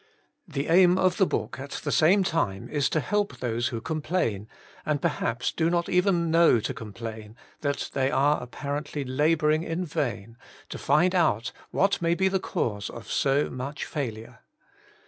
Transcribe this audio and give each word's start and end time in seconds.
The 0.47 0.65
aim 0.67 0.97
of 0.97 1.17
the 1.17 1.27
book 1.27 1.59
at 1.59 1.69
the 1.83 1.91
same 1.91 2.23
time 2.23 2.67
is 2.67 2.89
to 2.89 2.99
help 2.99 3.37
those 3.37 3.67
who 3.67 3.79
complain, 3.79 4.47
and 4.83 4.99
perhaps 4.99 5.51
do 5.51 5.69
not 5.69 5.89
even 5.89 6.31
know 6.31 6.59
to 6.59 6.73
complain, 6.73 7.35
that 7.59 7.91
they 7.93 8.09
are 8.09 8.41
apparently 8.41 9.03
labouring 9.03 9.61
in 9.61 9.85
vain, 9.85 10.37
to 10.69 10.79
find 10.79 11.13
out 11.13 11.51
what 11.69 12.01
may 12.01 12.15
be 12.15 12.29
the 12.29 12.39
cause 12.39 12.89
of 12.89 13.11
so 13.11 13.51
much 13.51 13.85
failure. 13.85 14.39